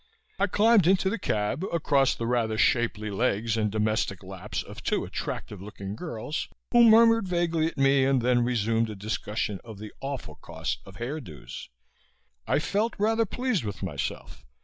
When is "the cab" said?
1.11-1.63